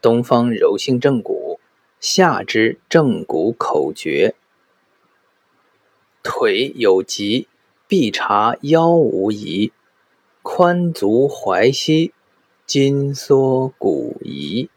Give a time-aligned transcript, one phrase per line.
[0.00, 1.58] 东方柔性正骨，
[1.98, 4.34] 下肢正骨口诀。
[6.22, 7.48] 腿有疾
[7.88, 9.72] 必查腰无疑，
[10.42, 12.12] 髋足踝膝
[12.66, 14.68] 筋缩骨移。